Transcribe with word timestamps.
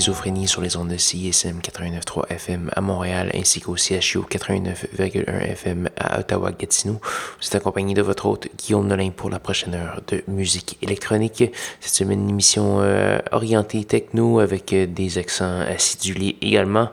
Schizophrénie 0.00 0.48
sur 0.48 0.62
les 0.62 0.78
ondes 0.78 0.88
de 0.88 0.96
CISM 0.96 1.58
89.3 1.58 2.28
FM 2.30 2.70
à 2.74 2.80
Montréal 2.80 3.30
ainsi 3.34 3.60
qu'au 3.60 3.76
CHU 3.76 4.20
89.1 4.20 5.42
FM 5.42 5.90
à 5.98 6.20
Ottawa-Gatineau. 6.20 6.94
Vous 6.94 7.46
êtes 7.46 7.54
accompagné 7.54 7.92
de 7.92 8.00
votre 8.00 8.24
hôte 8.24 8.48
Guillaume 8.56 8.86
Nolin 8.86 9.10
pour 9.10 9.28
la 9.28 9.38
prochaine 9.38 9.74
heure 9.74 10.00
de 10.08 10.24
musique 10.26 10.78
électronique. 10.80 11.44
Cette 11.80 11.92
semaine, 11.92 12.22
une 12.22 12.30
émission 12.30 12.78
euh, 12.80 13.18
orientée 13.30 13.84
techno 13.84 14.38
avec 14.38 14.72
euh, 14.72 14.86
des 14.86 15.18
accents 15.18 15.60
acidulés 15.60 16.38
également. 16.40 16.88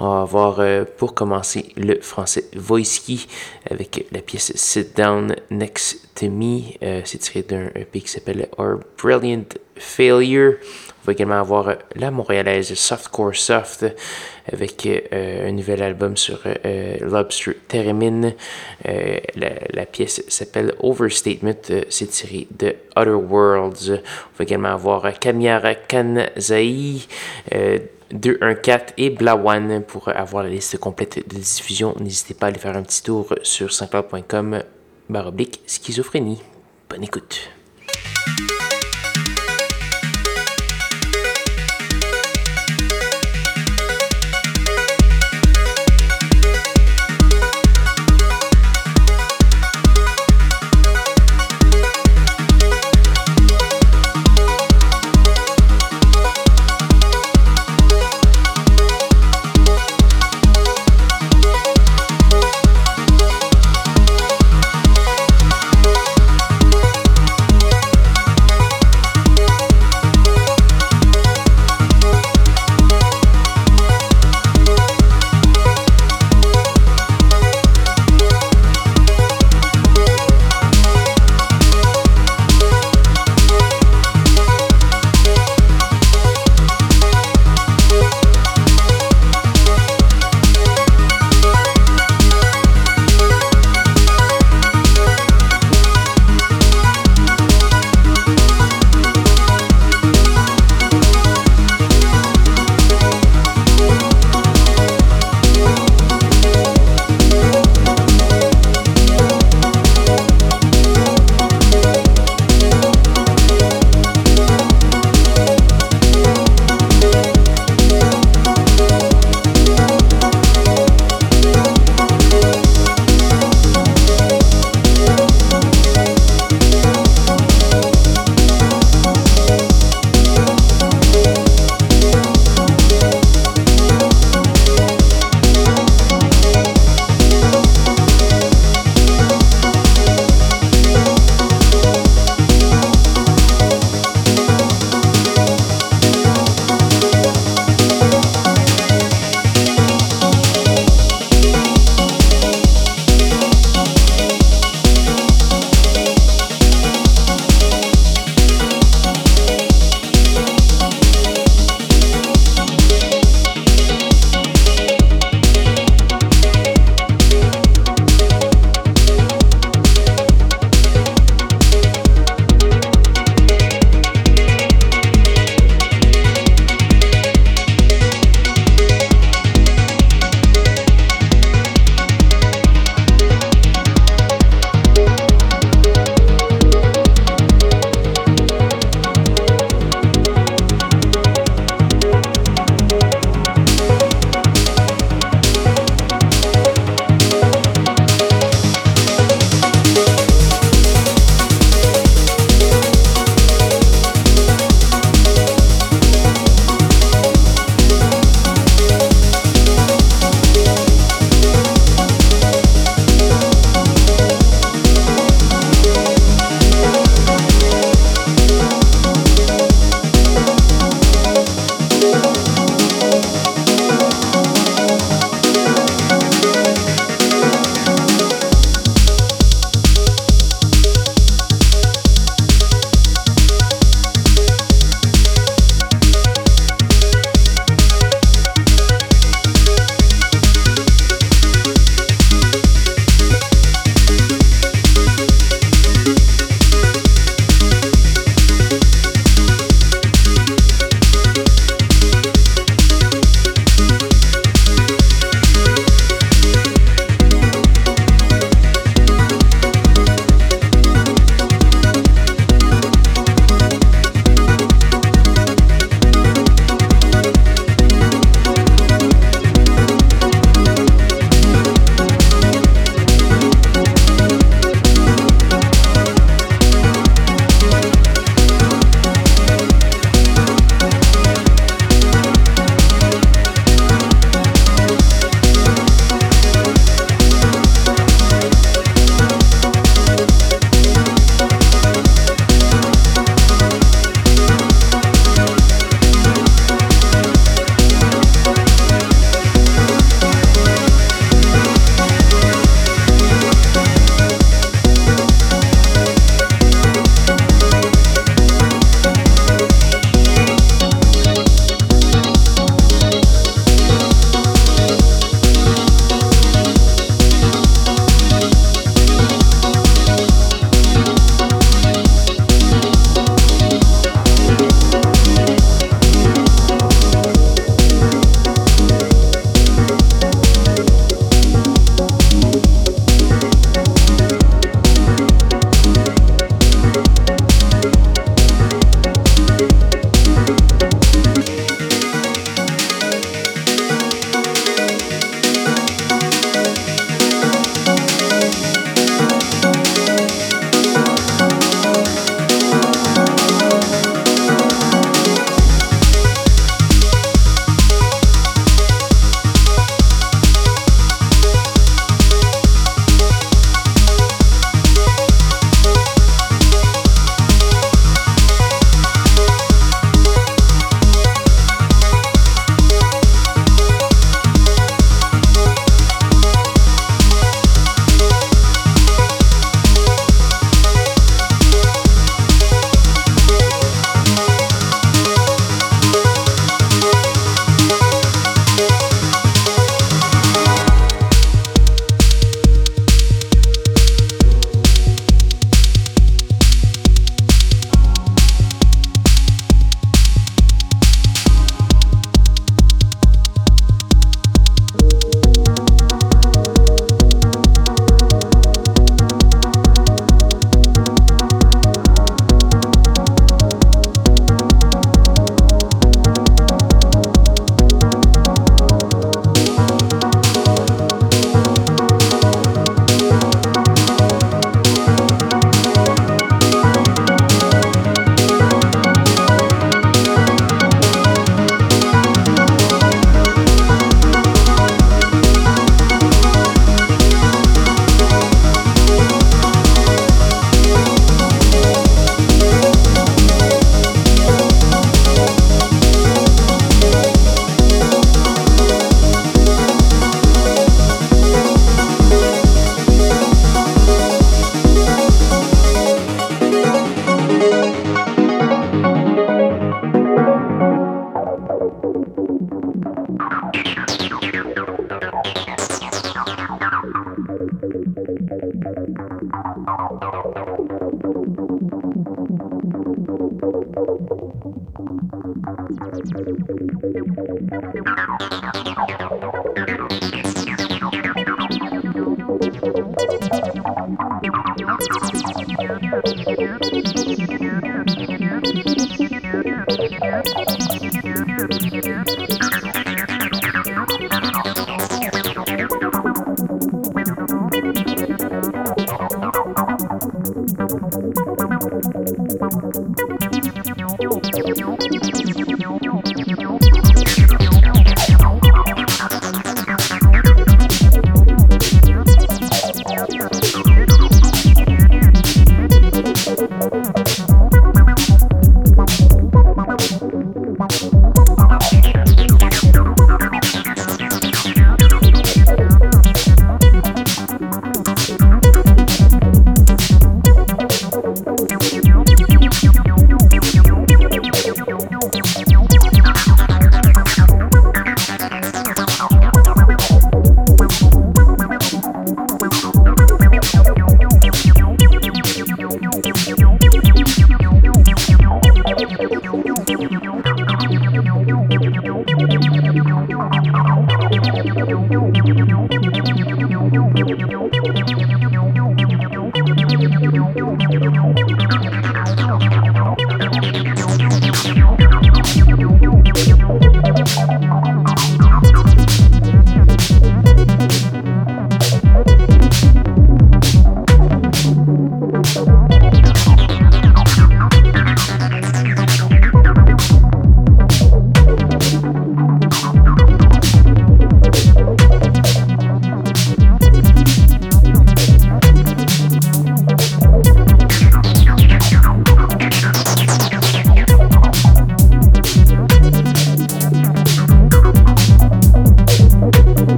On 0.00 0.08
va 0.08 0.24
voir 0.24 0.60
euh, 0.60 0.86
pour 0.96 1.12
commencer 1.12 1.74
le 1.76 2.00
français 2.00 2.46
Voiski 2.56 3.28
avec 3.70 4.06
la 4.12 4.22
pièce 4.22 4.52
Sit 4.54 4.96
Down 4.96 5.36
Next 5.50 6.08
to 6.14 6.30
Me. 6.30 6.62
C'est 7.04 7.18
tiré 7.18 7.42
d'un 7.42 7.66
EP 7.74 8.00
qui 8.00 8.08
s'appelle 8.08 8.48
Our 8.56 8.78
Brilliant 8.96 9.44
Failure. 9.76 10.54
Va 11.06 11.12
également 11.12 11.38
avoir 11.38 11.76
la 11.94 12.10
montréalaise 12.10 12.74
Softcore 12.74 13.36
Soft 13.36 13.86
avec 14.52 14.86
euh, 14.86 15.48
un 15.48 15.52
nouvel 15.52 15.82
album 15.82 16.16
sur 16.16 16.40
euh, 16.44 16.96
Lobster 17.00 17.56
Theremin. 17.68 18.32
Euh, 18.88 19.18
la, 19.36 19.86
pièce 19.86 20.24
s'appelle 20.26 20.74
Overstatement. 20.80 21.54
C'est 21.88 22.08
tiré 22.08 22.48
de 22.58 22.74
Other 22.96 23.20
Worlds. 23.20 23.90
On 23.92 24.38
va 24.38 24.42
également 24.42 24.70
avoir 24.70 25.16
Kamiara 25.18 25.76
Kanzai. 25.76 27.06
214 28.12 28.94
et 28.98 29.10
Blawan 29.10 29.82
pour 29.82 30.08
avoir 30.08 30.44
la 30.44 30.50
liste 30.50 30.78
complète 30.78 31.28
de 31.28 31.36
diffusion. 31.36 31.94
N'hésitez 32.00 32.34
pas 32.34 32.46
à 32.46 32.48
aller 32.50 32.58
faire 32.58 32.76
un 32.76 32.82
petit 32.82 33.02
tour 33.02 33.34
sur 33.42 33.72
sanscloud.com 33.72 34.62
baroblique 35.08 35.60
schizophrénie. 35.66 36.42
Bonne 36.88 37.04
écoute. 37.04 37.50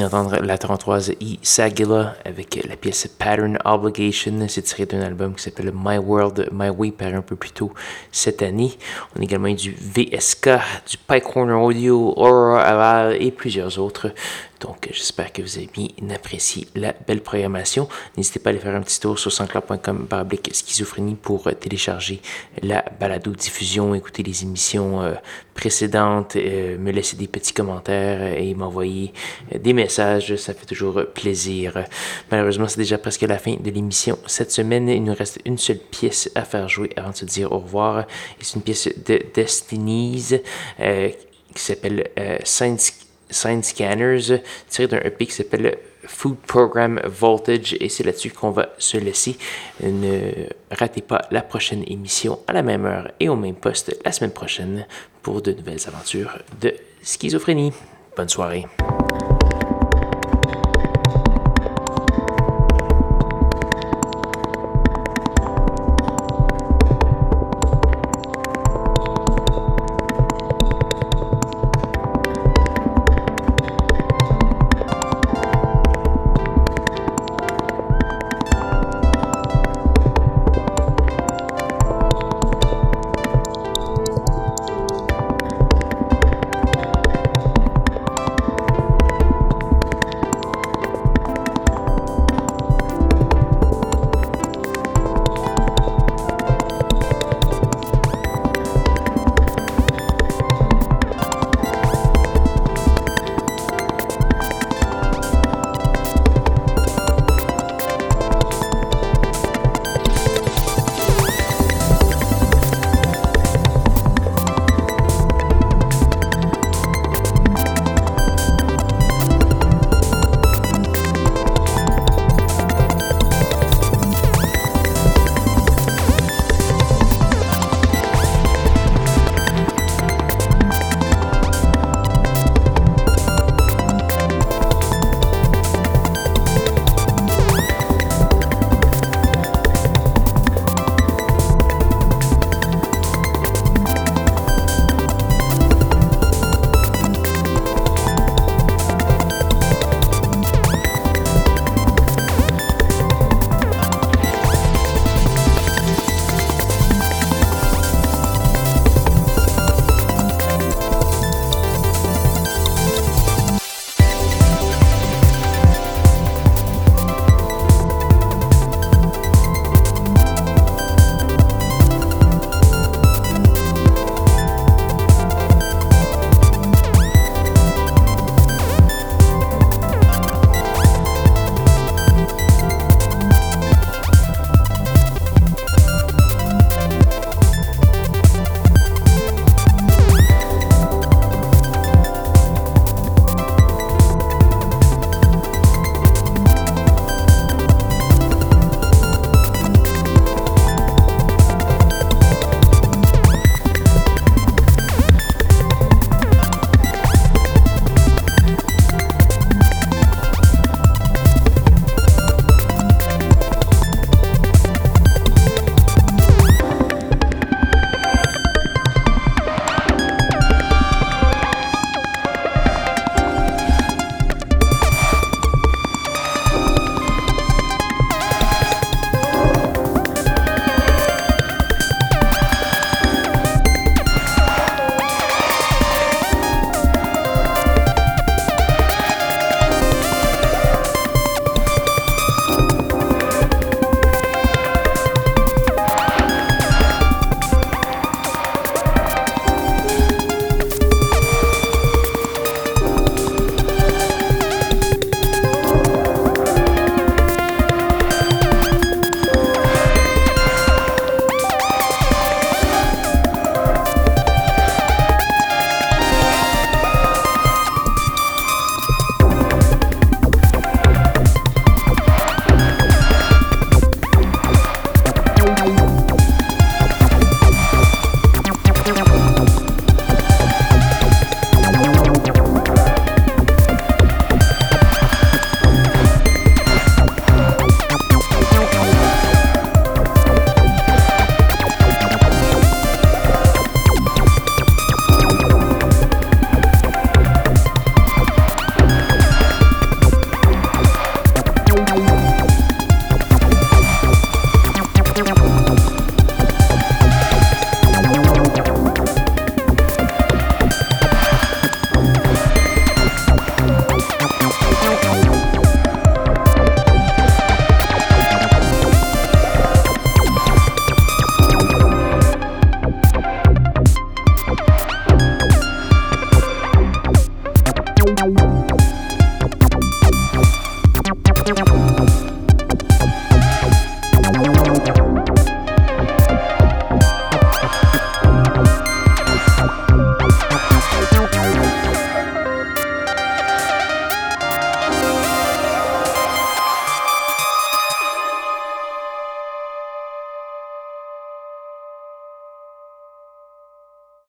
D'entendre 0.00 0.36
la 0.42 0.56
33 0.56 1.10
E. 1.10 1.14
Sagila 1.42 2.14
avec 2.24 2.66
la 2.66 2.76
pièce 2.76 3.06
Pattern 3.06 3.58
Obligation. 3.64 4.46
C'est 4.48 4.62
tiré 4.62 4.86
d'un 4.86 5.02
album 5.02 5.34
qui 5.34 5.42
s'appelle 5.42 5.72
My 5.74 5.98
World, 5.98 6.48
My 6.52 6.70
Way, 6.70 6.92
paru 6.92 7.14
un 7.14 7.22
peu 7.22 7.36
plus 7.36 7.50
tôt 7.50 7.72
cette 8.10 8.42
année. 8.42 8.72
On 9.14 9.20
a 9.20 9.24
également 9.24 9.48
eu 9.48 9.54
du 9.54 9.72
VSK, 9.72 10.50
du 10.88 10.96
Pike 11.06 11.24
Corner 11.24 11.60
Audio, 11.60 12.14
Aurora 12.16 12.62
Aval 12.62 13.22
et 13.22 13.30
plusieurs 13.30 13.78
autres. 13.78 14.12
Donc, 14.60 14.88
j'espère 14.92 15.32
que 15.32 15.40
vous 15.40 15.56
avez 15.56 15.70
bien 15.72 15.88
apprécié 16.14 16.68
la 16.74 16.92
belle 17.06 17.22
programmation. 17.22 17.88
N'hésitez 18.16 18.40
pas 18.40 18.50
à 18.50 18.52
aller 18.52 18.60
faire 18.60 18.74
un 18.74 18.82
petit 18.82 19.00
tour 19.00 19.18
sur 19.18 19.32
sanscloud.com 19.32 20.06
schizophrénie 20.52 21.14
pour 21.14 21.46
euh, 21.46 21.52
télécharger 21.52 22.20
la 22.62 22.84
balado-diffusion, 23.00 23.94
écouter 23.94 24.22
les 24.22 24.42
émissions 24.42 25.00
euh, 25.00 25.14
précédentes, 25.54 26.36
euh, 26.36 26.76
me 26.76 26.90
laisser 26.92 27.16
des 27.16 27.26
petits 27.26 27.54
commentaires 27.54 28.36
et 28.36 28.52
m'envoyer 28.54 29.14
des 29.58 29.72
messages. 29.72 30.36
Ça 30.36 30.52
fait 30.52 30.66
toujours 30.66 31.04
plaisir. 31.14 31.84
Malheureusement, 32.30 32.68
c'est 32.68 32.80
déjà 32.80 32.98
presque 32.98 33.22
la 33.22 33.38
fin 33.38 33.54
de 33.58 33.70
l'émission. 33.70 34.18
Cette 34.26 34.52
semaine, 34.52 34.90
il 34.90 35.02
nous 35.02 35.14
reste 35.14 35.38
une 35.46 35.56
seule 35.56 35.78
pièce 35.78 36.30
à 36.34 36.44
faire 36.44 36.68
jouer 36.68 36.90
avant 36.96 37.10
de 37.10 37.16
se 37.16 37.24
dire 37.24 37.50
au 37.50 37.60
revoir. 37.60 38.06
C'est 38.40 38.56
une 38.56 38.62
pièce 38.62 38.90
de 39.06 39.22
Destiny's 39.34 40.34
qui 40.78 41.62
s'appelle 41.62 42.10
Science 42.44 42.92
Sign 43.30 43.62
Scanners, 43.62 44.42
tiré 44.68 44.88
d'un 44.88 45.00
EP 45.00 45.26
qui 45.26 45.32
s'appelle 45.32 45.76
Food 46.04 46.36
Program 46.46 47.00
Voltage. 47.04 47.76
Et 47.80 47.88
c'est 47.88 48.04
là-dessus 48.04 48.30
qu'on 48.30 48.50
va 48.50 48.70
se 48.78 48.96
laisser. 48.96 49.36
Ne 49.82 50.32
ratez 50.70 51.02
pas 51.02 51.22
la 51.30 51.42
prochaine 51.42 51.84
émission 51.86 52.40
à 52.46 52.52
la 52.52 52.62
même 52.62 52.84
heure 52.84 53.10
et 53.20 53.28
au 53.28 53.36
même 53.36 53.56
poste 53.56 53.96
la 54.04 54.12
semaine 54.12 54.32
prochaine 54.32 54.86
pour 55.22 55.42
de 55.42 55.52
nouvelles 55.52 55.86
aventures 55.86 56.38
de 56.60 56.74
schizophrénie. 57.02 57.72
Bonne 58.16 58.28
soirée. 58.28 58.66